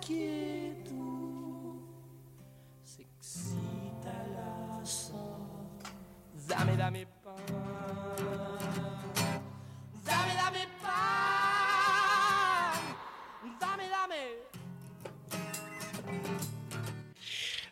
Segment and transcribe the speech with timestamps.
[0.00, 0.92] quieto,
[2.82, 4.82] se excita la.
[6.46, 7.36] Dame, dame pan.
[10.04, 10.92] Dame, dame pan.
[13.58, 14.16] Dame, dame.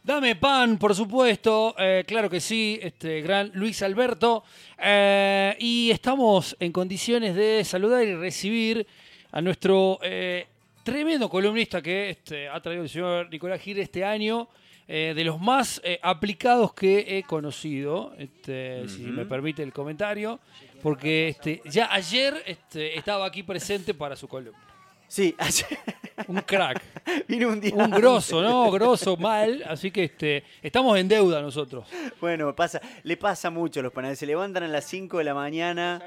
[0.03, 1.75] Dame pan, por supuesto.
[1.79, 4.45] eh, claro que sí, este gran Luis Alberto.
[4.79, 8.87] Eh, y estamos en condiciones de saludar y recibir
[9.33, 10.49] a nuestro eh,
[10.83, 14.49] tremendo columnista que este, ha traído el señor Nicolás Gil este año.
[14.93, 20.41] eh, de los más eh, aplicados que he conocido, este, si me permite el comentario,
[20.83, 24.59] porque este, ya ayer este, estaba aquí presente para su columna.
[25.07, 25.79] Sí, ayer
[26.27, 26.83] Un crack.
[27.29, 27.75] vino un día.
[27.75, 28.71] Un grosso, ¿no?
[28.71, 29.63] Grosso, mal.
[29.69, 31.87] Así que este, estamos en deuda nosotros.
[32.21, 34.19] Bueno, pasa, le pasa mucho a los panaderos.
[34.19, 36.03] Se levantan a las 5 de la mañana.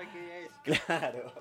[0.63, 1.33] Claro.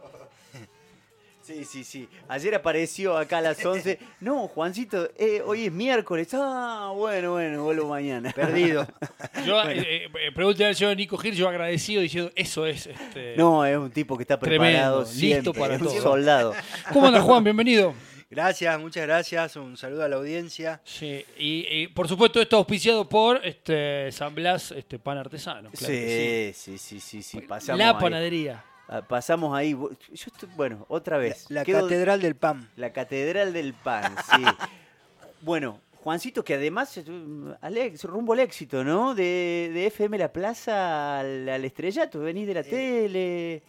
[1.42, 2.08] Sí, sí, sí.
[2.28, 3.98] Ayer apareció acá a las 11.
[4.20, 6.28] No, Juancito, eh, hoy es miércoles.
[6.34, 8.30] Ah, bueno, bueno, vuelvo mañana.
[8.32, 8.86] Perdido.
[9.46, 12.86] Yo eh, eh, pregúntale al señor Nico Gil, yo agradecido diciendo, eso es.
[12.86, 13.36] Este...
[13.36, 15.52] No, es un tipo que está Tremendo, preparado listo siempre.
[15.60, 16.00] para es un todo.
[16.00, 16.54] soldado.
[16.92, 17.42] ¿Cómo anda Juan?
[17.42, 17.94] Bienvenido.
[18.30, 19.56] Gracias, muchas gracias.
[19.56, 20.80] Un saludo a la audiencia.
[20.84, 25.70] Sí, y, y, por supuesto esto auspiciado por este, San Blas este, Pan Artesano.
[25.70, 27.22] claro sí, sí, sí, sí, sí.
[27.22, 27.40] sí.
[27.40, 28.64] Pasamos La panadería.
[29.00, 29.72] Pasamos ahí.
[29.72, 31.46] Yo estoy- bueno, otra vez.
[31.48, 32.68] La Quedo- Catedral del Pan.
[32.76, 34.42] La Catedral del Pan, sí.
[35.40, 39.14] bueno, Juancito, que además es un- al ex- rumbo al éxito, ¿no?
[39.14, 43.62] De, de FM La Plaza al, al estrellato, venís de la tele.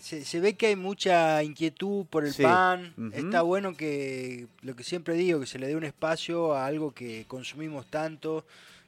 [0.00, 2.42] Se, se ve que hay mucha inquietud por el Sí.
[2.42, 2.94] pan.
[3.12, 6.92] Está bueno que, lo que siempre digo, que se le dé un espacio a algo
[6.92, 8.44] que consumimos tanto,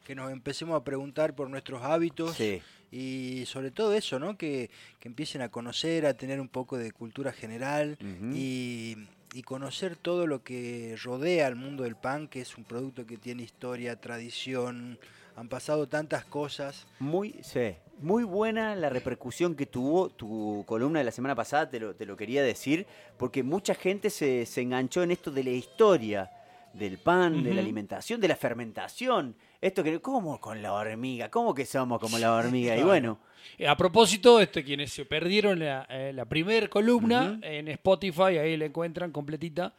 [0.07, 2.35] que nos empecemos a preguntar por nuestros hábitos.
[2.37, 2.63] Sí.
[2.93, 4.37] Y sobre todo eso, ¿no?
[4.37, 4.71] Que,
[5.01, 7.97] que empiecen a conocer, a tener un poco de cultura general
[8.35, 8.97] y,
[9.33, 13.17] y conocer todo lo que rodea al mundo del pan, que es un producto que
[13.17, 14.99] tiene historia, tradición,
[15.37, 16.87] han pasado tantas cosas.
[16.99, 21.81] Muy, sí, muy buena la repercusión que tuvo tu columna de la semana pasada, te
[21.81, 22.87] lo, te lo quería decir,
[23.17, 26.31] porque mucha gente se, se enganchó en esto de la historia
[26.75, 29.35] del pan, de la alimentación, de la fermentación.
[29.63, 31.31] Esto que, ¿cómo con la hormiga?
[31.31, 32.77] ¿Cómo que somos como la hormiga?
[32.77, 33.21] Y bueno,
[33.57, 37.41] Eh, a propósito, este, quienes se perdieron la, eh, la primer columna Ujú.
[37.45, 39.73] en Spotify, ahí la encuentran completita.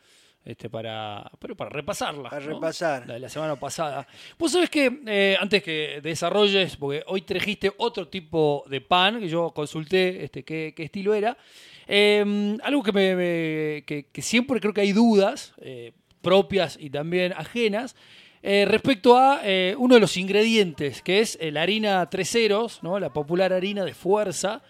[0.46, 2.30] Este, para, pero para repasarla.
[2.30, 2.54] Para ¿no?
[2.56, 3.08] repasar.
[3.08, 4.06] La de la semana pasada.
[4.38, 9.28] Vos sabés que, eh, antes que desarrolles, porque hoy trajiste otro tipo de pan, que
[9.30, 11.38] yo consulté este, qué, qué estilo era,
[11.88, 15.92] eh, algo que, me, me- que, que siempre creo que hay dudas, eh,
[16.22, 17.96] propias y también ajenas,
[18.44, 22.84] eh, respecto a eh, uno de los ingredientes, que es eh, la harina tres ceros,
[22.84, 23.00] ¿no?
[23.00, 24.62] la popular harina de fuerza,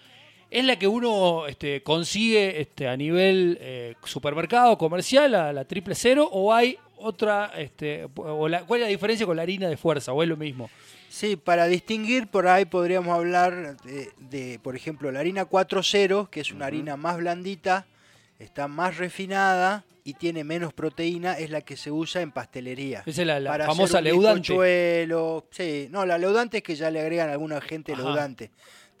[0.50, 5.94] es la que uno este, consigue este, a nivel eh, supermercado, comercial, la, la triple
[5.96, 9.76] cero, o hay otra, este, o la- ¿cuál es la diferencia con la harina de
[9.76, 10.12] fuerza?
[10.12, 10.70] ¿O es lo mismo?
[11.08, 16.40] Sí, para distinguir por ahí podríamos hablar de, de, por ejemplo, la harina 4.0, que
[16.40, 17.86] es una harina más blandita,
[18.38, 23.02] está más refinada y tiene menos proteína, es la que se usa en pastelería.
[23.06, 25.46] Esa es la, la Para famosa hacer un leudante.
[25.50, 28.02] Sí, no, la leudante es que ya le agregan alguna gente Ajá.
[28.02, 28.50] leudante.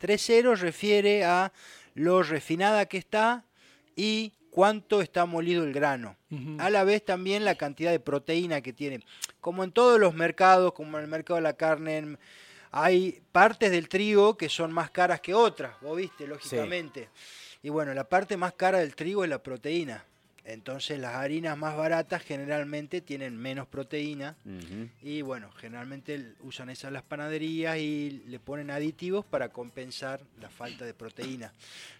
[0.00, 1.52] 3.0 refiere a
[1.94, 3.44] lo refinada que está
[3.96, 6.16] y cuánto está molido el grano.
[6.58, 9.04] A la vez también la cantidad de proteína que tiene.
[9.40, 12.16] Como en todos los mercados, como en el mercado de la carne,
[12.72, 17.08] hay partes del trigo que son más caras que otras, vos viste, lógicamente.
[17.64, 20.04] Y bueno, la parte más cara del trigo es la proteína.
[20.44, 24.36] Entonces las harinas más baratas generalmente tienen menos proteína
[25.00, 30.84] y bueno, generalmente usan esas las panaderías y le ponen aditivos para compensar la falta
[30.84, 31.54] de proteína.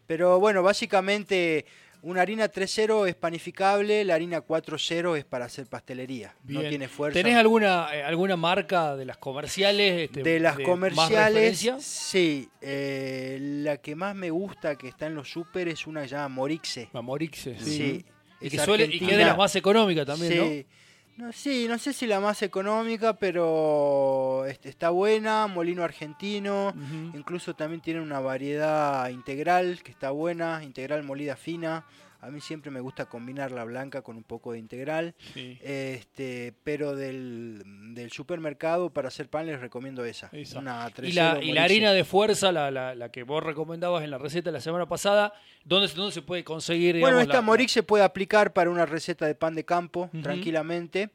[0.06, 1.64] Pero bueno, básicamente
[2.04, 6.34] una harina 3.0 es panificable, la harina 4.0 es para hacer pastelería.
[6.44, 7.14] No tiene fuerza.
[7.14, 10.02] ¿Tenés alguna, eh, alguna marca de las comerciales?
[10.02, 11.76] este, de las más comerciales, referencia?
[11.80, 12.48] sí.
[12.60, 16.14] eh, la que más me gusta que está en los super es una que se
[16.14, 16.90] llama Morixe.
[16.92, 17.76] La Morixe, sí.
[17.76, 18.04] Sí.
[18.40, 20.38] Y que, suele, y que es de las más económicas también, sí.
[20.38, 20.83] ¿no?
[21.32, 26.74] Sí, no sé si la más económica, pero este, está buena, molino argentino,
[27.14, 31.84] incluso también tiene una variedad integral que está buena, integral molida fina.
[32.24, 35.14] A mí siempre me gusta combinar la blanca con un poco de integral.
[35.34, 35.58] Sí.
[35.62, 37.62] Este, pero del,
[37.94, 40.30] del supermercado para hacer pan les recomiendo esa.
[40.32, 40.58] Esa.
[40.58, 41.58] Una Y la, 3.0 y la Morixe.
[41.60, 45.34] harina de fuerza, la, la- la que vos recomendabas en la receta la semana pasada,
[45.64, 46.94] ¿dónde, se- dónde se puede conseguir?
[46.94, 50.08] Bueno, digamos, esta la- Morix se puede aplicar para una receta de pan de campo
[50.22, 51.10] tranquilamente.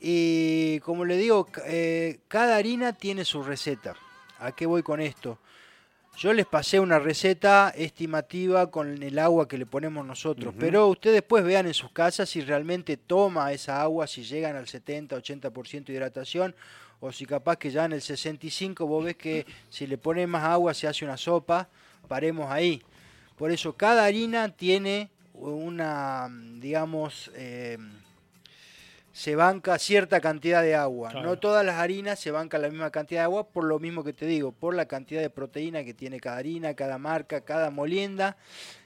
[0.00, 3.94] Y como le digo, eh, cada harina tiene su receta.
[4.38, 5.38] ¿A qué voy con esto?
[6.16, 11.16] Yo les pasé una receta estimativa con el agua que le ponemos nosotros, pero ustedes
[11.16, 15.84] después vean en sus casas si realmente toma esa agua, si llegan al 70, 80%
[15.86, 16.54] de hidratación,
[17.00, 20.44] o si capaz que ya en el 65 vos ves que si le pones más
[20.44, 21.68] agua se hace una sopa,
[22.06, 22.82] paremos ahí.
[23.36, 26.28] Por eso cada harina tiene una,
[26.60, 27.78] digamos, eh,
[29.12, 31.10] se banca cierta cantidad de agua.
[31.10, 31.28] Claro.
[31.28, 34.12] No todas las harinas se bancan la misma cantidad de agua, por lo mismo que
[34.14, 38.36] te digo, por la cantidad de proteína que tiene cada harina, cada marca, cada molienda.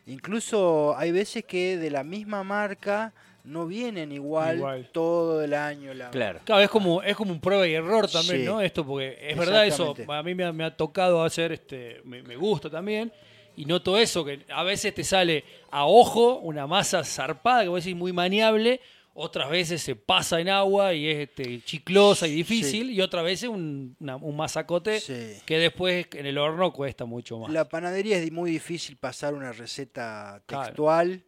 [0.06, 3.12] Incluso hay veces que de la misma marca
[3.44, 4.88] no vienen igual, Igual.
[4.92, 5.94] todo el año.
[5.94, 6.10] La...
[6.10, 6.40] Claro.
[6.44, 8.44] Claro, es como, es como un prueba y error también, Sí.
[8.44, 8.60] ¿no?
[8.60, 12.22] Esto, porque es verdad eso, a mí me ha, me ha tocado hacer, este, me,
[12.22, 13.12] me gusta también,
[13.54, 17.84] y noto eso, que a veces te sale a ojo una masa zarpada, que vos
[17.84, 18.80] decís muy maniable,
[19.18, 23.48] otras veces se pasa en agua y es este, chiclosa y difícil, y otras veces
[23.48, 25.38] un, una- un masacote Sí.
[25.46, 27.50] que después en el horno cuesta mucho más.
[27.50, 30.64] La panadería es muy difícil pasar una receta Claro.
[30.66, 31.24] textual.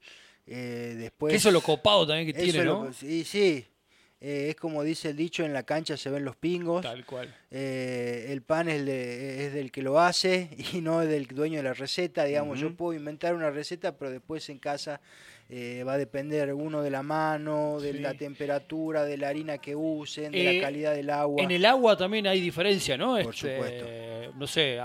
[0.51, 2.93] eh, después que eso es lo copado también que tiene, lo ¿no?
[2.93, 3.67] sí, sí.
[4.21, 6.83] Eh, es como dice el dicho, en la cancha se ven los pingos.
[6.83, 7.33] Tal cual.
[7.53, 11.59] Eh, el pan es, de- es del que lo hace y no es del dueño
[11.59, 12.25] de la receta.
[12.25, 15.01] Digamos, yo puedo inventar una receta, pero después en casa
[15.51, 17.99] eh, va a depender uno de la mano, de Sí.
[18.01, 21.43] la temperatura, de la harina que usen, de Eh, la calidad del agua.
[21.43, 23.13] En el agua también hay diferencia, ¿no?
[23.23, 23.87] Por Este, supuesto.
[24.37, 24.79] No sé,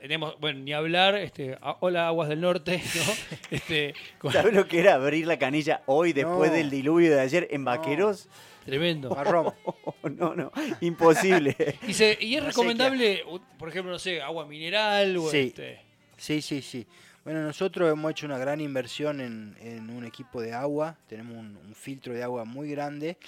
[0.00, 3.36] tenemos, bueno, ni hablar, este, hola aguas del norte, ¿no?
[3.50, 6.56] Este, con- ¿Sabes lo que era abrir la canilla hoy después No.
[6.56, 8.28] del diluvio de ayer en Vaqueros?
[8.70, 9.10] Tremendo.
[9.10, 9.52] Marrón.
[10.16, 11.56] no, no, imposible.
[11.88, 13.22] Y, se- y es recomendable,
[13.58, 15.38] por ejemplo, no sé, agua mineral o Sí.
[15.48, 15.80] este,
[16.16, 16.86] Sí, sí, sí.
[17.24, 20.96] Bueno, nosotros hemos hecho una gran inversión en, en un equipo de agua.
[21.06, 23.18] Tenemos un, un filtro de agua muy grande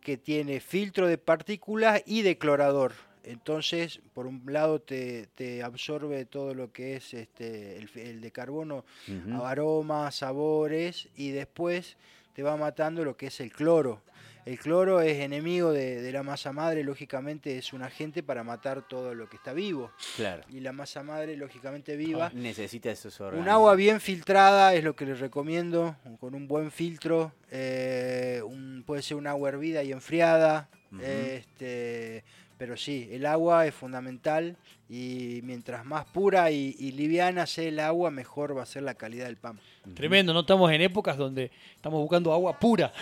[0.00, 2.92] que tiene filtro de partículas y de clorador.
[3.24, 8.30] Entonces, por un lado te, te absorbe todo lo que es este, el, el de
[8.30, 8.84] carbono,
[9.42, 11.96] aromas, sabores, y después
[12.34, 14.02] te va matando lo que es el cloro.
[14.46, 18.86] El cloro es enemigo de, de la masa madre, lógicamente es un agente para matar
[18.88, 19.90] todo lo que está vivo.
[20.16, 20.44] Claro.
[20.48, 23.48] Y la masa madre, lógicamente viva, Necesita esos un órganos.
[23.48, 27.32] agua bien filtrada es lo que les recomiendo, con un buen filtro.
[27.50, 30.68] eh, un- puede ser un agua hervida y enfriada.
[31.02, 32.24] Este,
[32.58, 34.56] pero sí, el agua es fundamental
[34.88, 38.94] y mientras más pura y, y liviana sea el agua, mejor va a ser la
[38.94, 39.58] calidad del pan.
[39.94, 40.40] tremendo, ¿no?
[40.40, 42.92] Estamos en épocas donde estamos buscando agua pura,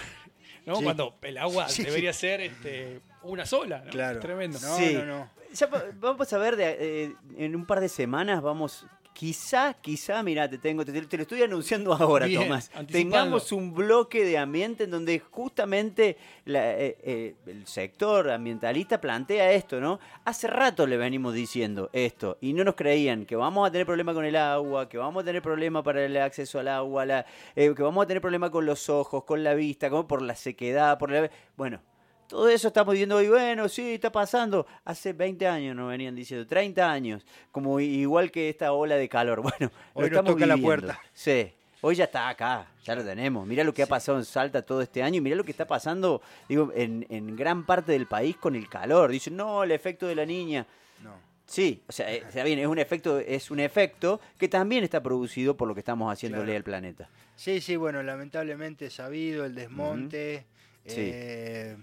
[0.66, 0.76] ¿no?
[0.76, 0.84] Sí.
[0.84, 3.90] Cuando el agua Sí, debería ser este, una sola, ¿no?
[3.90, 4.20] Claro.
[4.20, 4.58] Tremendo.
[4.60, 4.94] No, Sí.
[4.94, 5.30] no, no.
[5.52, 10.22] Ya va- vamos a ver, de- eh, en un par de semanas vamos, quizá, quizá,
[10.22, 12.70] mira, te tengo, te, te lo estoy anunciando ahora, Bien, Tomás.
[12.90, 19.52] Tengamos un bloque de ambiente en donde justamente la- eh, eh, el sector ambientalista plantea
[19.52, 20.00] esto, ¿no?
[20.24, 24.12] Hace rato le venimos diciendo esto y no nos creían que vamos a tener problema
[24.12, 27.24] con el agua, que vamos a tener problema para el acceso al agua, la-
[27.56, 30.34] eh, que vamos a tener problema con los ojos, con la vista, como por la
[30.34, 31.30] sequedad, por la...
[31.56, 31.80] Bueno,
[32.28, 34.66] todo eso estamos diciendo hoy, bueno, sí, está pasando.
[34.84, 39.42] Hace 20 años nos venían diciendo, 30 años, como igual que esta ola de calor.
[39.42, 40.66] Bueno, lo Hoy nos estamos toca la viviendo.
[40.86, 41.00] puerta.
[41.12, 43.46] Sí, hoy ya está acá, ya lo tenemos.
[43.46, 45.66] Mira lo que ha pasado en Salta todo este año y mira lo que está
[45.66, 49.10] pasando, digo, en, en gran parte del país con el calor.
[49.10, 50.66] Dicen, no, el efecto de la niña.
[51.02, 51.34] no.
[51.46, 55.02] Sí, o sea, eh, está bien, es un efecto, es un efecto que también está
[55.02, 56.56] producido por lo que estamos haciéndole Claro.
[56.56, 57.08] al planeta.
[57.36, 60.46] Sí, sí, bueno, lamentablemente sabido el desmonte.
[60.86, 60.94] Sí.
[61.12, 61.76] eh,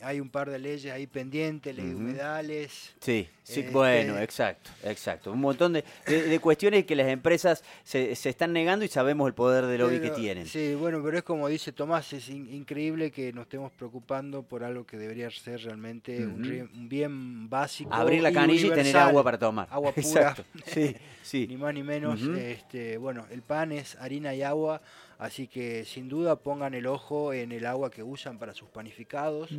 [0.00, 2.04] hay un par de leyes ahí pendientes, ley de Ujú.
[2.04, 2.94] humedales.
[3.00, 5.32] Sí, sí, Este- bueno, exacto, exacto.
[5.32, 9.26] Un montón de, de- de cuestiones que las empresas se, se están negando y sabemos
[9.28, 10.46] el poder de lobby que Pero, tienen.
[10.46, 14.64] Sí, bueno, pero es como dice Tomás, es in- increíble que nos estemos preocupando por
[14.64, 16.50] algo que debería ser realmente un, Ujú.
[16.50, 17.92] rie- un bien básico.
[17.94, 19.08] Abrir la canilla y tener universal.
[19.08, 19.68] agua para tomar.
[19.70, 20.06] Agua pura.
[20.06, 20.44] Exacto.
[20.66, 21.56] Sí, Ni sí.
[21.56, 22.20] más ni menos.
[22.22, 22.34] Ujú.
[22.34, 24.82] este, bueno, el pan es harina y agua,
[25.18, 29.50] así que sin duda pongan el ojo en el agua que usan para sus panificados.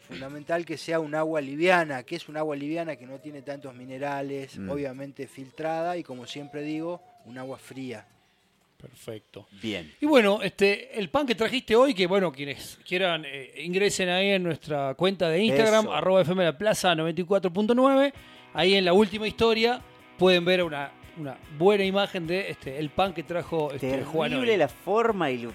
[0.00, 3.74] Fundamental que sea un agua liviana, que es un agua liviana que no tiene tantos
[3.74, 4.68] minerales, Mm.
[4.70, 8.06] obviamente filtrada y como siempre digo, un agua fría.
[8.80, 9.46] Perfecto.
[9.62, 9.92] Bien.
[10.00, 14.30] Y bueno, este, el pan que trajiste hoy, que bueno, quienes quieran eh, ingresen ahí
[14.30, 15.94] en nuestra cuenta de Instagram, Eso.
[15.94, 18.12] arroba FM La Plaza 94.9.
[18.54, 19.80] Ahí en la última historia
[20.18, 24.38] pueden ver una, una buena imagen de este, el pan que trajo este, Juan hoy.
[24.40, 25.52] Terrible la forma y lo...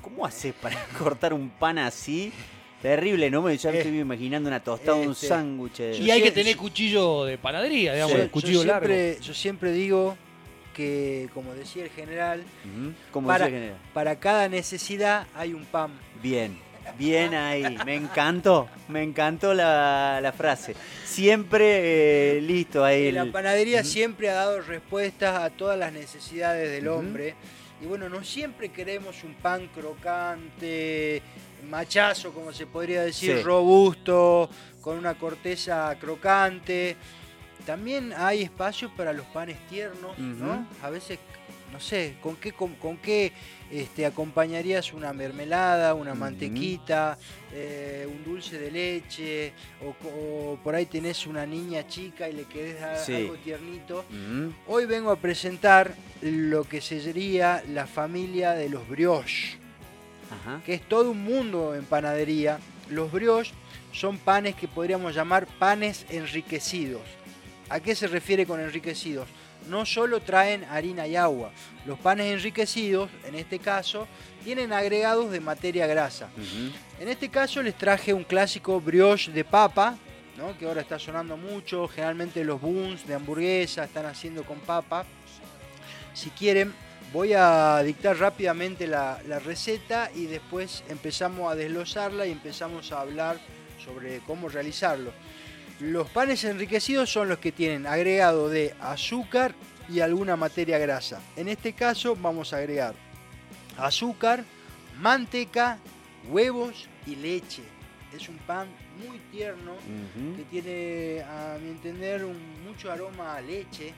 [0.00, 2.32] ¿Cómo haces para cortar un pan así?
[2.80, 3.42] Terrible, ¿no?
[3.42, 5.80] Me- Ya me Eh, estoy imaginando una tostada, un este, sándwich.
[6.00, 8.22] Y hay que tener cuchillo de panadería, digamos, Sí.
[8.22, 8.86] el cuchillo yo, largo.
[8.86, 10.16] siempre, yo siempre digo
[10.74, 12.42] que, como decía el general.
[13.12, 13.82] Como para, dice el general.
[13.92, 15.90] para cada necesidad hay un pan.
[16.22, 16.56] Bien.
[16.98, 20.74] Bien ahí, me encantó, me encantó la, la frase.
[21.04, 23.10] Siempre eh, listo ahí.
[23.12, 27.34] La panadería siempre ha dado respuestas a todas las necesidades del hombre.
[27.82, 31.22] Y bueno, no siempre queremos un pan crocante,
[31.68, 33.42] machazo, como se podría decir, Sí.
[33.42, 36.96] robusto, con una corteza crocante.
[37.66, 40.66] También hay espacio para los panes tiernos, ¿no?
[40.82, 41.18] A veces,
[41.72, 43.32] no sé, ¿con qué, con, con qué
[43.70, 47.16] este, acompañarías una mermelada, una mantequita,
[47.52, 49.52] eh, un dulce de leche,
[49.84, 53.14] o, por ahí tenés una niña chica y le querés dar Sí.
[53.14, 54.04] algo tiernito?
[54.66, 59.56] Hoy vengo a presentar lo que sería la familia de los brioches
[60.30, 60.60] Ajá.
[60.66, 62.58] que es todo un mundo en panadería.
[62.88, 63.52] Los brioches
[63.92, 67.02] son panes que podríamos llamar panes enriquecidos.
[67.68, 69.28] ¿A qué se refiere con enriquecidos?
[69.70, 71.52] No solo traen harina y agua.
[71.86, 74.08] Los panes enriquecidos, en este caso,
[74.42, 76.28] tienen agregados de materia grasa.
[76.98, 79.96] En este caso les traje un clásico brioche de papa,
[80.36, 80.58] ¿no?
[80.58, 81.86] que ahora está sonando mucho.
[81.86, 85.04] Generalmente los buns de hamburguesa están haciendo con papa.
[86.14, 86.74] Si quieren,
[87.12, 93.02] voy a dictar rápidamente la, la receta y después empezamos a desglosarla y empezamos a
[93.02, 93.38] hablar
[93.84, 95.12] sobre cómo realizarlo.
[95.80, 99.54] Los panes enriquecidos son los que tienen agregado de azúcar
[99.88, 101.20] y alguna materia grasa.
[101.36, 102.94] En este caso vamos a agregar
[103.78, 104.44] azúcar,
[105.00, 105.78] manteca,
[106.28, 107.62] huevos y leche.
[108.14, 108.68] Es un pan
[109.06, 109.72] muy tierno
[110.36, 113.94] que tiene, a mi entender, un- mucho aroma a leche.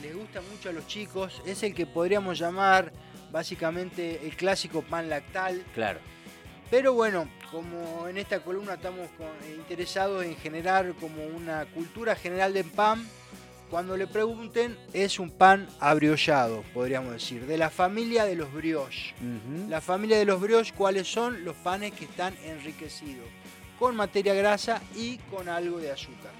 [0.00, 1.42] Les gusta mucho a los chicos.
[1.46, 2.92] Es el que podríamos llamar
[3.32, 5.64] básicamente el clásico pan lactal.
[5.74, 5.98] Claro.
[6.70, 12.14] Pero bueno, como en esta columna estamos con- eh, interesados en generar como una cultura
[12.16, 13.06] general del pan,
[13.70, 19.12] cuando le pregunten, es un pan abriollado, podríamos decir, de la familia de los brioches.
[19.68, 21.44] La familia de los brioches, ¿cuáles son?
[21.44, 23.26] Los panes que están enriquecidos,
[23.78, 26.32] con materia grasa y con algo de azúcar.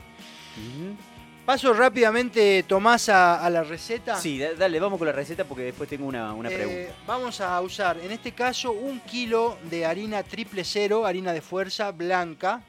[1.46, 4.16] Paso rápidamente, Tomás, a, a la receta.
[4.16, 6.92] Sí, da- dale, vamos con la receta porque después tengo una, una Eh, pregunta.
[7.06, 11.92] vamos a usar, en este caso, un kilo de harina triple cero, harina de fuerza
[11.92, 12.62] blanca.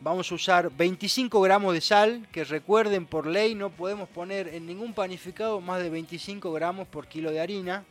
[0.00, 4.64] Vamos a usar 25 gramos de sal, que recuerden por ley no podemos poner en
[4.64, 7.84] ningún panificado más de 25 gramos por kilo de harina.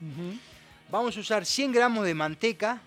[0.90, 2.82] Vamos a usar 100 gramos de manteca.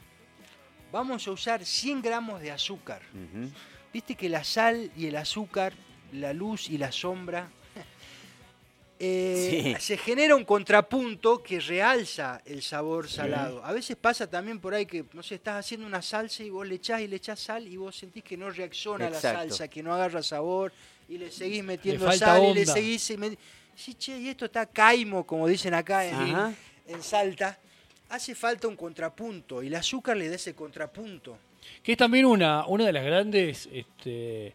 [0.90, 3.02] Vamos a usar 100 gramos de azúcar.
[3.12, 3.50] Ujú.
[3.92, 5.74] Viste que la sal y el azúcar,
[6.12, 7.49] la luz y la sombra,
[8.99, 9.83] eh, Sí.
[9.83, 13.64] se genera un contrapunto que realza el sabor salado.
[13.64, 16.67] A veces pasa también por ahí que, no sé, estás haciendo una salsa y vos
[16.67, 19.83] le echás y le echás sal y vos sentís que no reacciona la salsa, que
[19.83, 20.73] no agarra sabor
[21.09, 23.11] y le seguís metiendo sal y le seguís...
[23.11, 23.38] y me-
[23.75, 26.05] Sí, che, y esto está caimo, como dicen acá
[26.87, 27.59] en Salta.
[28.11, 31.38] Hace falta un contrapunto y el azúcar le da ese contrapunto.
[31.83, 34.52] Que es también una, una de las grandes, este,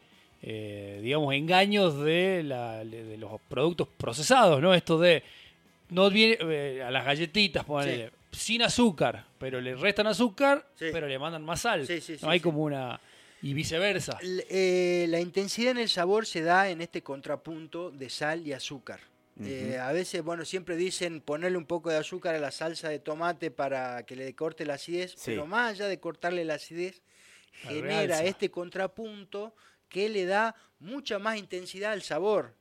[0.48, 4.76] eh, digamos, engaños de, la- de los productos procesados, ¿no?
[4.76, 5.24] Esto de,
[5.90, 10.86] no viene, eh, a las galletitas, ponele, sin azúcar, pero le restan azúcar, Sí.
[10.92, 11.88] pero le mandan más sal.
[11.88, 12.44] Sí, sí, no hay sí.
[12.44, 13.00] como una,
[13.42, 14.20] y viceversa.
[14.22, 18.54] L- eh, la intensidad en el sabor se da en este contrapunto de sal y
[18.54, 19.00] azúcar.
[19.44, 23.00] Eh, a veces, bueno, siempre dicen ponerle un poco de azúcar a la salsa de
[23.00, 25.32] tomate para que le corte la acidez, Sí.
[25.32, 27.02] pero más allá de cortarle la acidez,
[27.66, 28.24] La genera realza.
[28.26, 29.54] este contrapunto
[29.96, 32.54] que le da mucha más intensidad al sabor.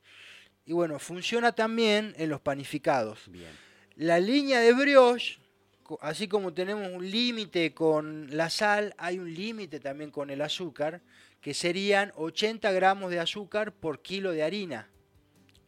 [0.65, 3.29] Y bueno, funciona también en los panificados.
[3.29, 3.51] Bien.
[3.97, 5.39] La línea de brioche,
[5.99, 11.01] así como tenemos un límite con la sal, hay un límite también con el azúcar,
[11.41, 14.87] que serían 80 gramos de azúcar por kilo de harina.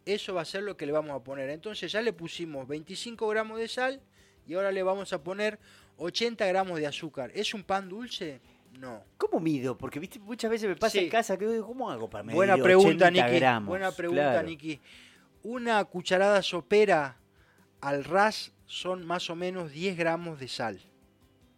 [0.06, 1.50] Eso va a ser lo que le vamos a poner.
[1.50, 4.00] Entonces ya le pusimos 25 gramos de sal
[4.48, 5.60] y ahora le vamos a poner
[5.98, 7.30] 80 gramos de azúcar.
[7.36, 8.40] ¿Es un pan dulce?
[8.80, 9.04] No.
[9.18, 9.78] ¿Cómo mido?
[9.78, 11.06] Porque viste muchas veces me pasa Sí.
[11.06, 13.36] en casa que digo, ¿cómo hago para medir Buena pregunta, 80 Niki.
[13.40, 13.68] gramos?
[13.70, 14.48] Buena pregunta, Claro.
[14.48, 14.80] Niki.
[15.44, 17.18] Una cucharada sopera
[17.82, 20.80] al ras son más o menos 10 gramos de sal.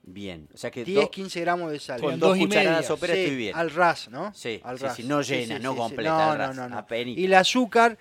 [0.04, 2.00] Bien, o sea que 10, do- 15 gramos de sal.
[2.00, 2.88] con Bien, dos cucharadas media.
[2.88, 3.56] soperas Sí, estoy bien.
[3.56, 4.34] Al ras, ¿no?
[4.34, 4.96] Sí, al sí, ras.
[4.96, 6.78] sí, no llena, no completa, No, al no, ras, no, no.
[6.78, 7.20] apenita.
[7.20, 7.98] Y el azúcar,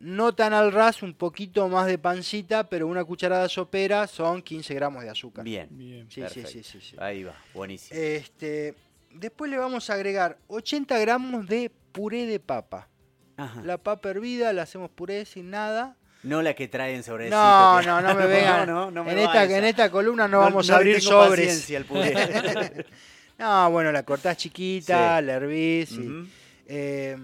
[0.00, 4.74] no tan al ras, un poquito más de pancita, pero una cucharada sopera son 15
[4.74, 5.44] gramos de azúcar.
[5.44, 6.06] Bien, Bien.
[6.08, 6.50] Sí, sí, perfecto.
[6.50, 6.96] sí, sí, sí.
[6.98, 7.98] Ahí va, buenísimo.
[8.00, 8.74] Este,
[9.12, 12.88] después le vamos a agregar 80 gramos de puré de papa.
[13.36, 13.62] Ajá.
[13.64, 15.96] La papa hervida la hacemos puré sin nada.
[16.24, 18.66] No la que traen sobre No, no, no me vengan.
[18.68, 20.98] No, no, no me en, esta, en esta columna no, No- vamos no a abrir
[20.98, 21.46] tengo sobres.
[21.46, 22.86] paciencia al puré.
[23.38, 25.24] No, bueno, la cortás chiquita, Sí.
[25.26, 25.92] la hervís.
[25.92, 26.26] y- Ujú.
[26.66, 27.16] Eh,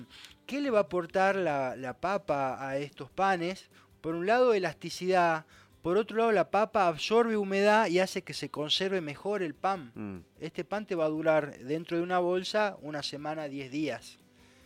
[0.47, 3.71] ¿Qué le va a aportar la, la papa a estos panes?
[4.01, 5.45] Por un lado, elasticidad,
[5.83, 9.93] Por otro lado, la papa absorbe humedad y hace que se conserve mejor el pan.
[9.95, 14.19] Mm, Este pan te va a durar dentro de una bolsa una semana, 10 días.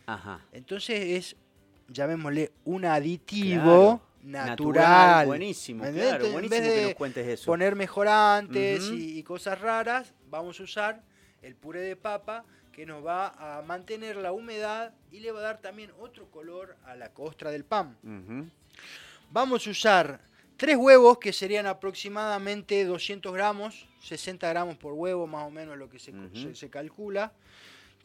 [0.05, 0.39] Ajá.
[0.53, 1.35] Entonces es,
[1.89, 5.27] llamémosle, un aditivo Claro, natural.
[5.27, 6.25] Buenísimo, ¿Me claro.
[6.25, 6.25] entiendes?
[6.27, 7.45] En Buenísimo vez que de nos cuentes eso.
[7.45, 11.03] Poner mejorantes y, y cosas raras, vamos a usar
[11.41, 12.43] el puré de papa
[12.73, 16.75] que nos va a mantener la humedad y le va a dar también otro color
[16.85, 17.97] a la costra del pan.
[19.31, 20.21] Vamos a usar
[20.57, 25.89] tres huevos que serían aproximadamente 200 gramos, 60 gramos por huevo más o menos lo
[25.89, 27.31] que se, se- se calcula,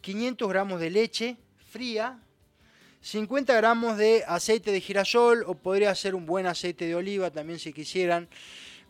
[0.01, 1.37] 500 gramos de leche
[1.71, 2.19] fría,
[3.01, 7.59] 50 gramos de aceite de girasol o podría ser un buen aceite de oliva también
[7.59, 8.29] si quisieran.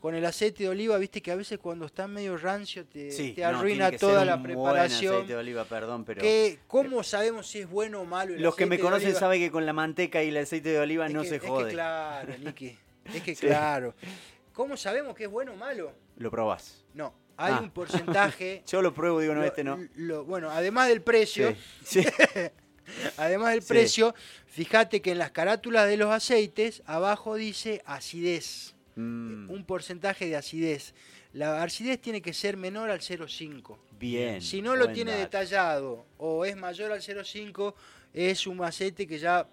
[0.05, 3.33] Con el aceite de oliva, viste que a veces cuando está medio rancio te, Sí,
[3.33, 5.15] te no, arruina tiene que ser toda la preparación.
[5.15, 8.55] aceite de oliva, perdón, pero que, ¿Cómo sabemos si es bueno o malo el los
[8.55, 11.23] que me conocen saben que con la manteca y el aceite de oliva Es no
[11.23, 11.73] que- se es que jode.
[11.73, 12.77] claro, Niki.
[13.15, 13.47] Es que Sí.
[13.47, 13.95] claro.
[14.53, 15.91] ¿Cómo sabemos que es bueno o malo?
[16.19, 16.85] Lo probás.
[16.93, 17.61] No, hay Ah.
[17.63, 18.63] un porcentaje.
[18.71, 19.79] Yo lo pruebo, digo, no, lo- este no.
[19.97, 22.03] lo- bueno, además del precio, Sí.
[22.03, 22.07] sí.
[23.17, 24.15] además del precio,
[24.49, 30.37] fíjate que en las carátulas de los aceites abajo dice acidez, Mm, un porcentaje de
[30.37, 30.95] acidez.
[31.33, 33.79] La acidez tiene que ser menor al 0,5.
[33.99, 34.41] bien.
[34.41, 35.23] Si no lo tiene dato.
[35.23, 37.75] detallado o es mayor al 0,5,
[38.13, 39.49] es un aceite que ya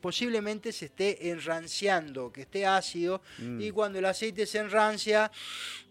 [0.00, 3.22] posiblemente se esté enranciando, que esté ácido.
[3.38, 3.60] Mm.
[3.60, 5.30] Y cuando el aceite se enrancia,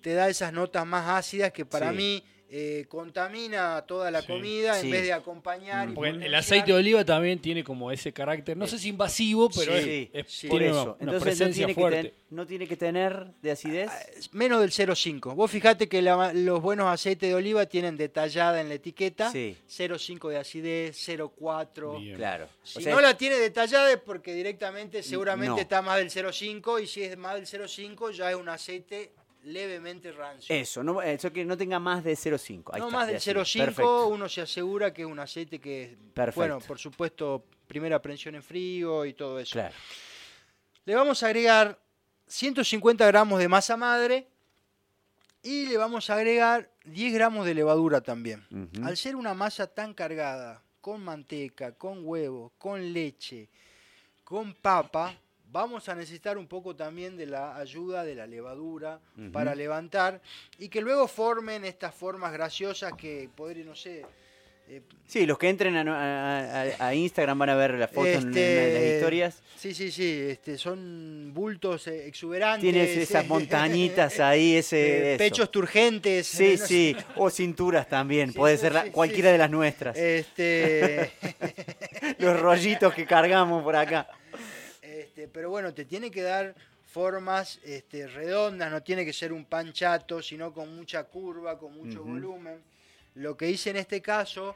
[0.01, 1.97] te da esas notas más ácidas que para Sí.
[1.97, 2.23] mí
[2.57, 4.27] eh, contamina toda la Sí.
[4.27, 4.85] comida Sí.
[4.87, 5.89] en vez de acompañar.
[5.89, 5.95] y Mm.
[5.95, 9.73] Porque el aceite de oliva también tiene como ese carácter, no sé si invasivo, pero
[9.81, 10.47] Sí, es, es- sí.
[10.47, 10.83] Por tiene eso.
[10.83, 13.89] una, una Entonces no tiene, que ten- no tiene que tener de acidez.
[14.31, 15.35] Menos del 0,5.
[15.35, 19.57] Vos fijate que la- los buenos aceites de oliva tienen detallada en la etiqueta Sí.
[19.67, 21.99] 0,5 de acidez, 0,4.
[21.99, 22.15] Bien.
[22.15, 22.47] Claro.
[22.63, 25.59] Si O sea, no la tiene detallada es porque directamente seguramente no.
[25.59, 29.11] está más del 0,5 y si es más del 0,5 ya es un aceite
[29.45, 30.53] levemente rancio.
[30.55, 32.71] Eso, no, eso que no tenga más de 0,5.
[32.73, 33.37] Ahí no está, más de del acidez.
[33.37, 34.07] 0,5 Perfecto.
[34.07, 36.39] uno se asegura que es un aceite que es, Perfecto.
[36.39, 39.53] bueno, por supuesto, primera prensión en frío y todo eso.
[39.53, 39.75] Claro.
[40.85, 41.79] Le vamos a agregar
[42.27, 44.27] 150 gramos de masa madre
[45.41, 48.45] y le vamos a agregar 10 gramos de levadura también.
[48.83, 53.49] Al ser una masa tan cargada, con manteca, con huevo, con leche,
[54.23, 55.15] con papa,
[55.51, 58.99] vamos a necesitar un poco también de la ayuda de la levadura
[59.31, 60.21] para levantar
[60.59, 64.05] y que luego formen estas formas graciosas que podría, no sé,
[64.67, 68.07] eh, Sí, los que entren a, a- a- a Instagram van a ver la foto
[68.07, 69.43] en una de las Este, historias.
[69.55, 72.61] Sí, sí, sí, este, son bultos eh, exuberantes.
[72.61, 75.13] Tienes esas montañitas ahí, ese.
[75.13, 76.25] eh, pechos turgentes.
[76.25, 76.67] Sí, no sé.
[76.67, 76.95] sí.
[77.15, 78.31] O cinturas también.
[78.31, 79.95] Sí, Puede sí, ser la- cualquiera sí, de las nuestras.
[79.95, 81.11] Este,
[82.17, 84.07] Los rollitos que cargamos por acá.
[85.25, 89.45] Este, pero bueno, te tiene que dar formas este, redondas, no tiene que ser un
[89.45, 92.61] pan chato, sino con mucha curva, con mucho volumen.
[93.15, 94.55] Lo que hice en este caso,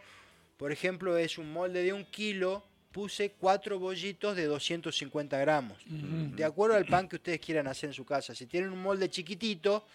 [0.57, 5.77] por ejemplo, es un molde de un kilo, puse cuatro bollitos de 250 gramos.
[5.85, 8.33] De acuerdo al pan que ustedes quieran hacer en su casa.
[8.35, 9.85] Si tienen un molde chiquitito,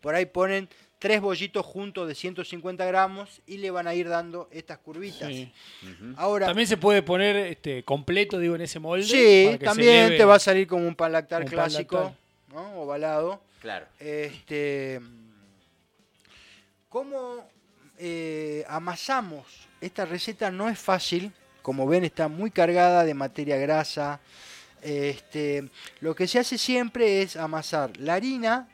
[0.00, 0.68] por ahí ponen
[1.04, 5.28] tres bollitos juntos de 150 gramos y le van a ir dando estas curvitas.
[5.28, 5.52] Sí.
[6.16, 9.04] Ahora, También se puede poner este completo, digo, en ese molde.
[9.04, 12.16] sí, también te va a salir como un pan lactar pan clásico.
[12.50, 12.80] ¿no?
[12.80, 13.42] ovalado.
[13.60, 13.84] Claro.
[14.00, 14.98] Este,
[16.88, 17.50] ¿Cómo
[17.98, 19.44] eh, amasamos?
[19.82, 24.20] Esta receta no es fácil, como ven está muy cargada de materia grasa.
[24.80, 25.68] Este,
[26.00, 28.70] lo que se hace siempre es amasar la harina,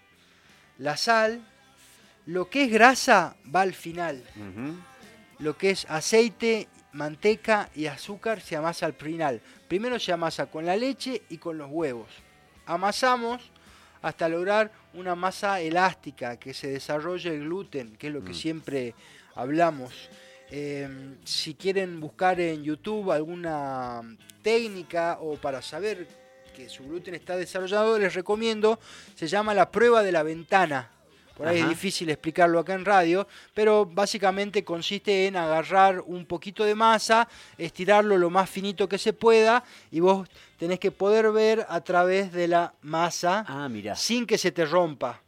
[0.78, 1.42] la sal,
[2.30, 4.22] lo que es grasa va al final,
[5.38, 9.40] lo que es aceite, manteca y azúcar se amasa al final.
[9.68, 12.08] Primero se amasa con la leche y con los huevos.
[12.66, 13.50] Amasamos
[14.02, 18.34] hasta lograr una masa elástica, que se desarrolle el gluten, que es lo que Mm.
[18.34, 18.94] siempre
[19.34, 19.92] hablamos.
[20.50, 20.88] Eh,
[21.24, 24.02] si quieren buscar en YouTube alguna
[24.42, 26.06] técnica o para saber
[26.56, 28.78] que su gluten está desarrollado, les recomiendo,
[29.14, 30.90] se llama la prueba de la ventana.
[31.40, 31.64] Por ahí Ajá.
[31.64, 37.26] es difícil explicarlo acá en radio, pero básicamente consiste en agarrar un poquito de masa,
[37.56, 42.30] estirarlo lo más finito que se pueda y vos tenés que poder ver a través
[42.30, 43.96] de la masa Ah, mira.
[43.96, 45.22] sin que se te rompa.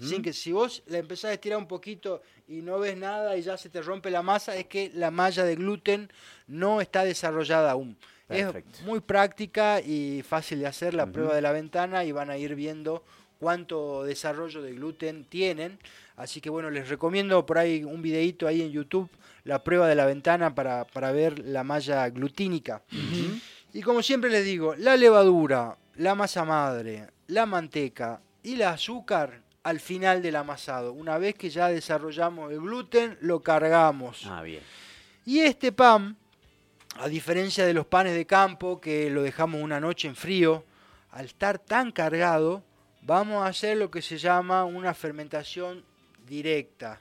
[0.00, 3.42] Sin que si vos la empezás a estirar un poquito y no ves nada y
[3.42, 6.10] ya se te rompe la masa, es que la malla de gluten
[6.46, 7.98] no está desarrollada aún.
[8.30, 8.46] Es
[8.86, 12.54] muy práctica y fácil de hacer la prueba de la ventana y van a ir
[12.54, 13.04] viendo
[13.42, 15.76] cuánto desarrollo de gluten tienen.
[16.14, 19.10] Así que bueno, les recomiendo por ahí un videito ahí en YouTube,
[19.42, 22.82] la prueba de la ventana para, para ver la malla glutínica.
[23.72, 29.40] Y como siempre les digo, la levadura, la masa madre, la manteca, y el azúcar
[29.64, 30.92] al final del amasado.
[30.92, 34.24] Una vez que ya desarrollamos el gluten, lo cargamos.
[34.26, 34.62] Ah, bien.
[35.26, 36.16] Y este pan,
[36.94, 40.64] a diferencia de los panes de campo que lo dejamos una noche en frío,
[41.10, 42.62] al estar tan cargado,
[43.02, 45.84] vamos a hacer lo que se llama una fermentación
[46.26, 47.00] directa.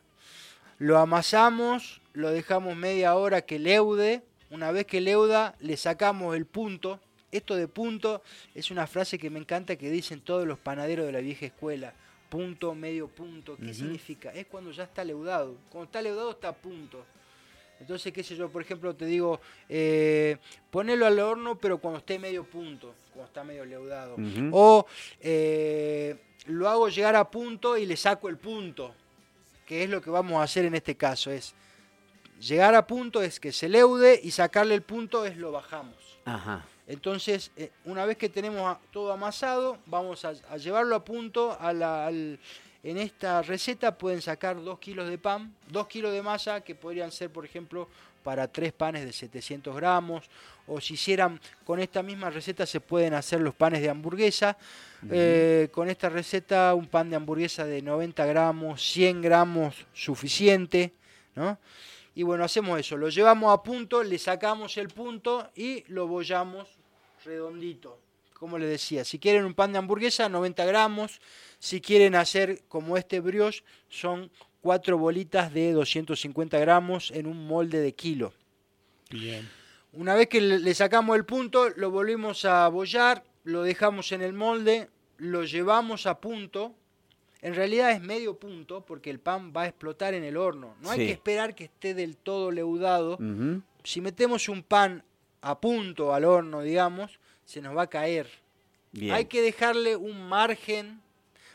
[0.77, 4.23] Lo amasamos, lo dejamos media hora que leude.
[4.49, 6.99] Una vez que leuda, le sacamos el punto.
[7.31, 8.21] Esto de punto
[8.53, 11.93] es una frase que me encanta que dicen todos los panaderos de la vieja escuela.
[12.29, 13.57] Punto, medio punto.
[13.57, 14.31] ¿Qué significa?
[14.33, 15.55] Es cuando ya está leudado.
[15.69, 17.05] Cuando está leudado está a punto.
[17.81, 20.37] Entonces, qué sé yo, por ejemplo, te digo, eh,
[20.69, 24.15] ponelo al horno, pero cuando esté medio punto, cuando está medio leudado.
[24.53, 24.85] O
[25.19, 26.15] eh,
[26.45, 28.93] lo hago llegar a punto y le saco el punto,
[29.65, 31.31] que es lo que vamos a hacer en este caso.
[31.31, 31.55] Es
[32.39, 35.95] llegar a punto es que se leude y sacarle el punto es lo bajamos.
[36.25, 36.63] Ajá.
[36.87, 41.57] Entonces, eh, una vez que tenemos todo amasado, vamos a, a llevarlo a punto.
[41.59, 42.39] A la- al-
[42.83, 47.11] en esta receta pueden sacar 2 kilos de pan, 2 kilos de masa, que podrían
[47.11, 47.87] ser, por ejemplo,
[48.23, 50.29] para 3 panes de 700 gramos.
[50.67, 54.57] O si hicieran con esta misma receta, se pueden hacer los panes de hamburguesa.
[55.09, 60.93] Eh, con esta receta, un pan de hamburguesa de 90 gramos, 100 gramos suficiente.
[61.35, 61.57] ¿no?
[62.15, 66.67] Y bueno, hacemos eso, lo llevamos a punto, le sacamos el punto y lo bollamos
[67.23, 67.99] redondito.
[68.41, 71.21] Como les decía, si quieren un pan de hamburguesa, 90 gramos.
[71.59, 77.79] Si quieren hacer como este brioche, son cuatro bolitas de 250 gramos en un molde
[77.81, 78.33] de kilo.
[79.11, 79.47] Bien.
[79.93, 84.33] Una vez que le sacamos el punto, lo volvemos a bollar, lo dejamos en el
[84.33, 86.73] molde, lo llevamos a punto.
[87.43, 90.73] En realidad es medio punto porque el pan va a explotar en el horno.
[90.81, 91.05] No hay Sí.
[91.05, 93.19] que esperar que esté del todo leudado.
[93.83, 95.03] Si metemos un pan
[95.41, 97.19] a punto al horno, digamos,
[97.51, 98.27] se nos va a caer.
[98.93, 99.13] Bien.
[99.13, 101.01] Hay que dejarle un margen.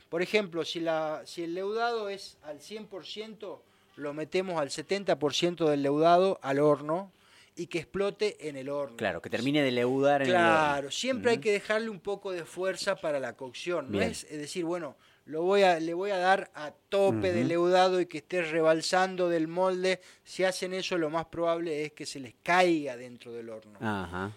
[0.08, 3.58] Por ejemplo, si, la, si el leudado es al 100%,
[3.96, 7.10] lo metemos al 70% del leudado al horno
[7.56, 8.96] y que explote en el horno.
[8.96, 10.90] Claro, que termine de leudar en el Claro, horno.
[10.90, 13.90] siempre hay que dejarle un poco de fuerza para la cocción.
[13.90, 14.96] No es es decir, bueno,
[15.26, 19.28] lo voy a, le voy a dar a tope de leudado y que esté rebalsando
[19.28, 20.00] del molde.
[20.24, 23.78] Si hacen eso, lo más probable es que se les caiga dentro del horno.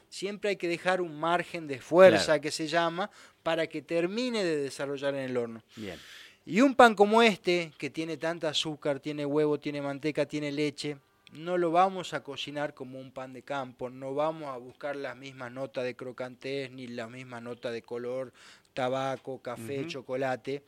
[0.09, 2.41] Siempre hay que dejar un margen de fuerza Claro.
[2.41, 3.09] que se llama
[3.43, 5.61] para que termine de desarrollar en el horno.
[5.75, 5.97] Bien.
[6.45, 10.97] Y un pan como este, que tiene tanta azúcar, tiene huevo, tiene manteca, tiene leche,
[11.33, 15.15] no lo vamos a cocinar como un pan de campo, no vamos a buscar las
[15.15, 18.33] mismas notas de crocantez ni las mismas notas de color,
[18.79, 20.63] tabaco, café, chocolate.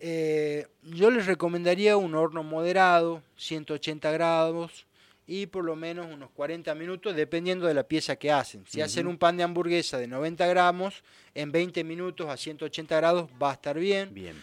[0.00, 4.86] Eh, yo les recomendaría un horno moderado, 180 grados
[5.26, 8.64] y por lo menos unos 40 minutos, dependiendo de la pieza que hacen.
[8.66, 13.28] Si hacen un pan de hamburguesa de 90 gramos, en 20 minutos a 180 grados
[13.40, 14.42] va a estar bien Bien.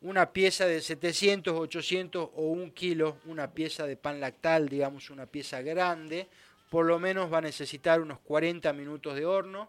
[0.00, 5.26] una pieza de 700, 800 o un kilo, una pieza de pan lactal, digamos una
[5.26, 6.28] pieza grande,
[6.70, 9.68] por lo menos va a necesitar unos 40 minutos de horno.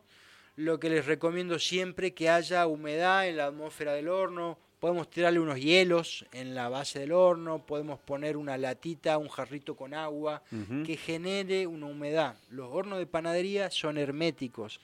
[0.56, 4.58] Lo que les recomiendo siempre que haya humedad en la atmósfera del horno.
[4.80, 9.76] Podemos tirarle unos hielos en la base del horno, podemos poner una latita, un jarrito
[9.76, 10.42] con agua,
[10.86, 12.36] que genere una humedad.
[12.50, 14.82] Los hornos de panadería son herméticos.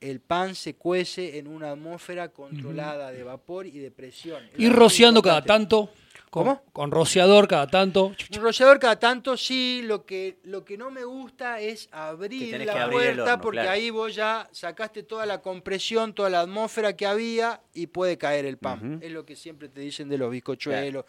[0.00, 4.42] El pan se cuece en una atmósfera controlada de vapor y de presión.
[4.56, 5.90] Muy rociando cada tanto.
[6.30, 6.62] Con, ¿Cómo?
[6.72, 8.06] Con rociador cada tanto.
[8.06, 9.82] Un rociador cada tanto, sí.
[9.84, 13.70] Lo que, lo que no me gusta es abrir la abrir puerta horno, porque claro.
[13.70, 18.46] ahí vos ya sacaste toda la compresión, toda la atmósfera que había y puede caer
[18.46, 18.98] el pan.
[19.00, 21.04] Es lo que siempre te dicen de los bizcochuelos.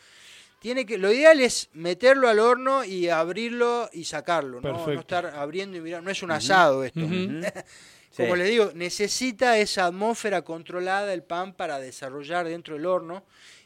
[0.60, 4.92] Tiene que, lo ideal es meterlo al horno y abrirlo y sacarlo, ¿no?
[4.92, 6.06] Estar abriendo y mirando.
[6.06, 7.02] No es un asado esto.
[8.16, 8.40] Como Sí.
[8.40, 13.24] les digo, necesita esa atmósfera controlada el pan para desarrollar dentro del horno.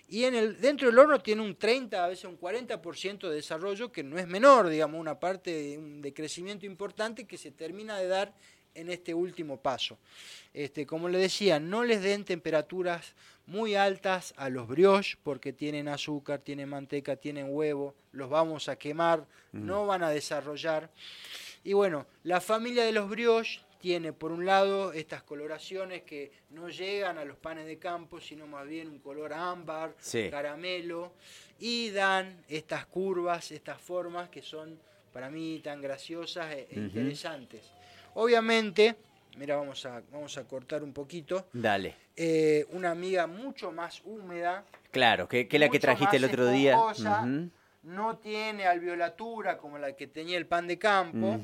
[0.08, 3.92] Y en el, dentro del horno tiene un 30, a veces un 40% de desarrollo,
[3.92, 8.34] que no es menor, digamos, una parte de, crecimiento importante que se termina de dar
[8.74, 10.00] en este último paso.
[10.52, 13.14] Este, como les decía, no les den temperaturas
[13.46, 18.78] muy altas a los brioches porque tienen azúcar, tienen manteca, tienen huevo, los vamos a
[18.78, 20.90] quemar, no van a desarrollar.
[21.64, 26.70] Y bueno, la familia de los brioches tiene por un lado estas coloraciones que no
[26.70, 30.28] llegan a los panes de campo, sino más bien un color ámbar, Sí.
[30.30, 31.13] caramelo,
[31.60, 34.78] y dan estas curvas, estas formas que son
[35.13, 37.62] para mí tan graciosas e, interesantes.
[38.15, 38.96] Obviamente,
[39.38, 41.96] mira, vamos a, vamos a cortar un poquito, Dale.
[42.15, 46.76] eh, una miga mucho más húmeda, Claro, que, que la que trajiste el otro día.
[47.84, 51.39] no tiene alveolatura como la que tenía el pan de campo,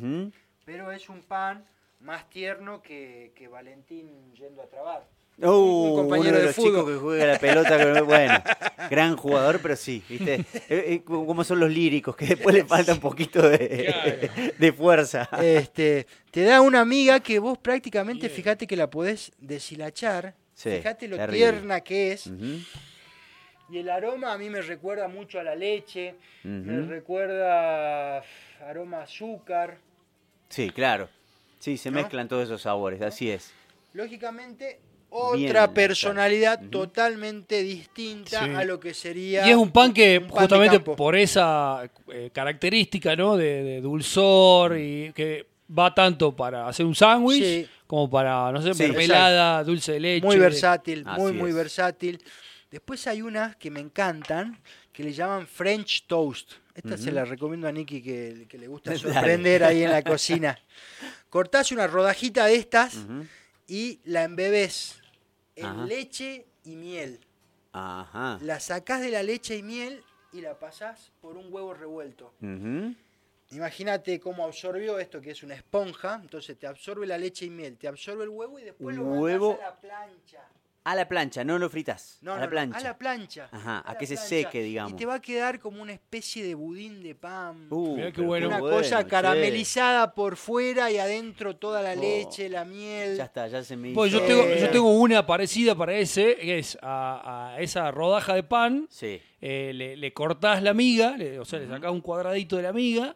[0.65, 1.65] pero es un pan
[2.05, 5.03] más tierno que, que Valentín yendo a trabar.
[5.37, 6.93] Uh, compañero uno de de los chicos fútbol.
[6.93, 8.41] que juega la pelota, que- bueno,
[8.89, 10.35] gran jugador, pero sí, ¿viste?
[10.35, 15.27] Eh, eh, como son los líricos, que después le falta un poquito de, de fuerza.
[15.43, 20.35] Este, te da una amiga que vos prácticamente, fíjate que la podés deshilachar.
[20.53, 21.37] Sí, fíjate lo terrible.
[21.37, 22.31] tierna que es.
[23.69, 28.23] Y el aroma a mí me recuerda mucho a la leche, me recuerda
[28.65, 29.79] aroma a azúcar.
[30.47, 31.09] Sí, claro.
[31.65, 31.95] Sí, se ¿No?
[31.99, 33.51] mezclan todos esos sabores, así es.
[33.93, 38.51] Lógicamente, otra personalidad totalmente distinta Sí.
[38.51, 39.47] a lo que sería.
[39.47, 43.35] Y es un pan que un pan de justamente por esa eh, característica, ¿no?
[43.35, 47.67] De, de dulzor y que va tanto para hacer un sándwich Sí.
[47.87, 50.23] como para, no sé, Sí, mermelada, dulce de leche.
[50.27, 51.55] Muy versátil, Así muy, muy es.
[51.55, 52.23] versátil.
[52.69, 54.59] Después hay unas que me encantan,
[54.95, 56.53] que le llaman French Toast.
[56.73, 60.57] Esta se la recomiendo a Nicky que, que le gusta sorprender ahí en la cocina.
[61.29, 62.97] Cortás una rodajita de estas
[63.67, 65.01] y la embebés
[65.55, 65.85] en Ajá.
[65.85, 67.19] leche y miel.
[67.73, 68.39] Ajá.
[68.41, 72.33] La sacás de la leche y miel y la pasás por un huevo revuelto.
[72.41, 72.93] Ujú.
[73.51, 76.19] Imagínate cómo absorbió esto, que es una esponja.
[76.21, 79.57] Entonces te absorbe la leche y miel, te absorbe el huevo y después lo Huevo.
[79.61, 80.41] a la plancha.
[80.87, 82.19] A la plancha, no lo fritas.
[82.21, 82.77] No, a la no, plancha.
[82.77, 83.49] a la plancha.
[83.51, 84.29] Ajá, a que se plancha.
[84.29, 84.93] seque, digamos.
[84.93, 87.65] Y te va a quedar como una especie de budín de pan.
[87.71, 88.47] Uh, Mirá qué bueno.
[88.49, 89.09] una bueno, cosa che.
[89.09, 92.01] caramelizada por fuera y adentro toda la Oh.
[92.01, 93.17] leche, la miel.
[93.17, 93.95] Ya está, ya se me hizo.
[93.95, 97.89] Pues yo Eh, tengo, yo tengo una parecida para ese, que es a, a esa
[97.89, 99.19] rodaja de pan, Sí.
[99.41, 102.73] eh, le, le cortás la miga, le- o sea, le sacás un cuadradito de la
[102.73, 103.15] miga,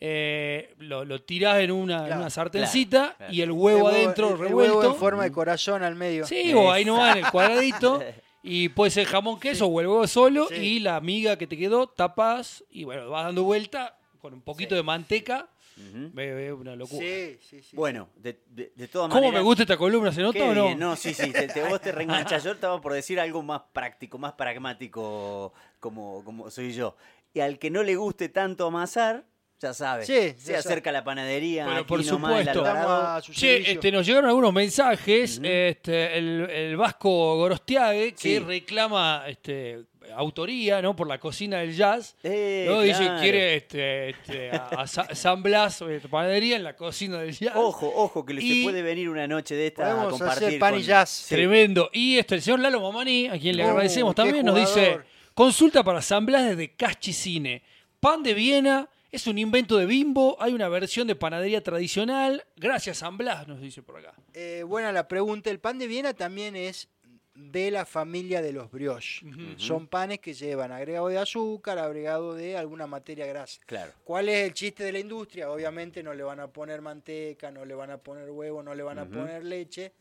[0.00, 3.32] eh, lo, lo tirás en una, en Claro, una sartencita claro.
[3.32, 4.78] y el El huevo adentro el- el revuelto.
[4.78, 6.26] huevo en forma de corazón al medio.
[6.26, 8.02] Sí, o ahí no va en el cuadradito.
[8.48, 10.46] Y puede ser jamón queso o el huevo solo.
[10.48, 10.54] Sí.
[10.54, 14.70] Y la miga que te quedó, tapas y bueno, vas dando vuelta con un poquito
[14.70, 14.76] Sí.
[14.76, 15.48] de manteca.
[15.76, 17.00] Ve- ve una locura.
[17.04, 17.74] Sí, sí, sí.
[17.74, 19.40] Bueno, de, de, de todas ¿Cómo maneras.
[19.40, 20.12] me gusta esta columna?
[20.12, 20.66] ¿Se nota o no?
[20.66, 22.44] bien, No, sí, sí, te, te- vos te reenganchás.
[22.44, 26.96] Yo estaba por decir algo más práctico, más pragmático, como, como soy yo.
[27.34, 29.24] Y al que no le guste tanto amasar,
[29.60, 30.04] ya sabe.
[30.04, 32.64] Sí, se ya acerca la panadería, Pero aquí por supuesto.
[32.66, 35.40] A su Che, este, nos llegaron algunos mensajes.
[35.42, 38.38] este, el, el vasco Gorostiague, que Sí.
[38.38, 40.94] reclama este, autoría ¿no?
[40.94, 42.16] por la cocina del jazz.
[42.22, 42.80] Eh, ¿no?
[42.82, 43.16] Dice claro.
[43.16, 47.32] que quiere este, este, a, a Sa- San Blas eh, panadería en la cocina del
[47.32, 47.52] jazz.
[47.56, 50.46] Ojo, ojo, que Y- se puede venir una noche de esta a compartir.
[50.48, 51.08] hacer pan y jazz.
[51.08, 51.34] Sí.
[51.34, 51.88] Tremendo.
[51.94, 54.98] Y este, el señor Lalo Mamani, a quien le Oh, agradecemos también, nos dice:
[55.34, 56.74] consulta para San Blas desde
[57.12, 57.62] Cine.
[57.98, 60.36] Pan de Viena es un invento de Bimbo.
[60.40, 62.44] Hay una versión de panadería tradicional.
[62.56, 64.12] Gracias, San Blas, nos dice por acá.
[64.34, 65.50] Eh, buena la pregunta.
[65.50, 66.90] El pan de Viena también es
[67.34, 69.22] de la familia de los brioches.
[69.56, 73.60] Son panes que llevan agregado de azúcar, agregado de alguna materia grasa.
[73.64, 73.92] Claro.
[74.04, 75.50] ¿Cuál es el chiste de la industria?
[75.50, 78.82] Obviamente no le van a poner manteca, no le van a poner huevo, no le
[78.82, 79.92] van a poner leche,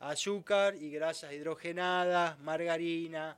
[0.00, 3.36] azúcar y grasas hidrogenadas, margarina,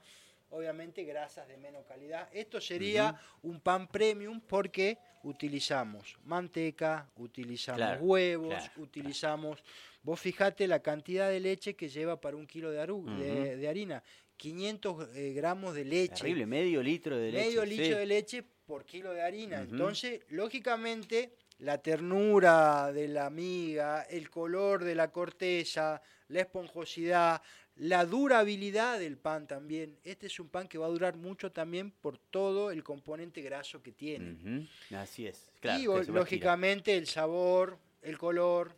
[0.51, 2.29] obviamente grasas de menos calidad.
[2.33, 9.63] Esto sería un pan premium porque utilizamos manteca, utilizamos Claro, huevos, claro, utilizamos...
[10.03, 14.03] Vos fijate la cantidad de leche que lleva para un kilo de, aru- harina.
[14.37, 17.47] 500 eh, gramos de leche Terrible, medio litro de leche.
[17.47, 17.69] medio sí.
[17.69, 19.61] litro de leche por kilo de harina.
[19.61, 27.43] Entonces, lógicamente, la ternura de la miga, el color de la corteza, la esponjosidad,
[27.79, 29.97] la durabilidad del pan también.
[30.05, 33.83] Este es un pan que va a durar mucho también por todo el componente graso
[33.83, 34.69] que tiene.
[34.95, 35.49] Así es.
[35.61, 38.73] Claro, y lógicamente el sabor, el color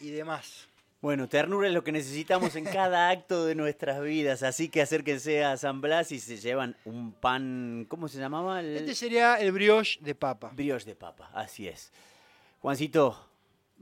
[0.00, 0.68] y demás.
[1.00, 5.42] Bueno, ternura es lo que necesitamos en cada acto de nuestras vidas, así que acérquense
[5.42, 8.60] a San Blas y se llevan un pan, ¿cómo se llamaba?
[8.60, 10.52] El Este sería el brioche de papa.
[10.54, 11.90] brioche de papa, así es.
[12.60, 13.31] Juancito,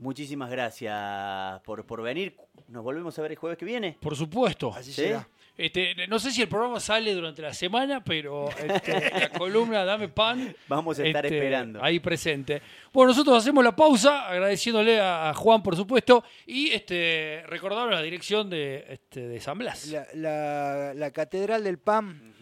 [0.00, 2.36] muchísimas gracias por, por venir.
[2.68, 3.96] Nos volvemos a ver el jueves que viene.
[4.00, 4.72] Por supuesto.
[4.74, 5.02] Así ¿Sí?
[5.02, 5.28] será.
[5.56, 10.08] Este, no sé si el programa sale durante la semana, pero este, la columna Dame
[10.08, 10.54] Pan.
[10.68, 11.82] Vamos a estar este, esperando.
[11.84, 12.62] Ahí presente.
[12.92, 18.00] Bueno, nosotros hacemos la pausa, agradeciéndole a, a Juan, por supuesto, y este, recordaron la
[18.00, 19.88] dirección de, este, de San Blas.
[19.88, 22.34] La, la- la Catedral del Pan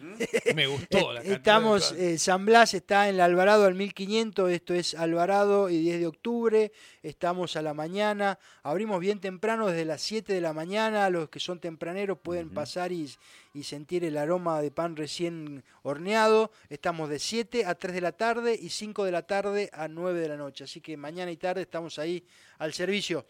[0.55, 4.73] Me gustó la cantidad Estamos, eh, San Blas está en el Alvarado al 1500, esto
[4.73, 6.71] es Alvarado y 10 de octubre,
[7.03, 11.39] estamos a la mañana, abrimos bien temprano desde las 7 de la mañana, los que
[11.39, 13.09] son tempraneros pueden pasar y,
[13.53, 18.11] y sentir el aroma de pan recién horneado, estamos de 7 a 3 de la
[18.11, 21.37] tarde y 5 de la tarde a 9 de la noche, así que mañana y
[21.37, 22.25] tarde estamos ahí
[22.57, 23.25] al servicio.